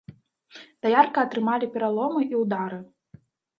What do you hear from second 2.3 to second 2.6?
і